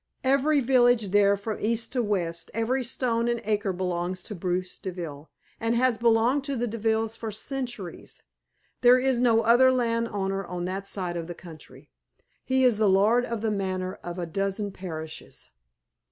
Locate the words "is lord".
12.63-13.25